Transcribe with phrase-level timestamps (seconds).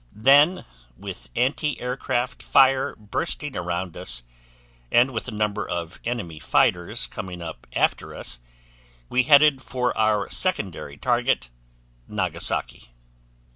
[0.15, 0.65] Then
[0.97, 4.23] with anti aircraft fire bursting around us
[4.91, 8.39] and with a number of enemy fighters coming up after us,
[9.09, 11.51] we headed for our secondary target,
[12.07, 12.95] Nagasaki.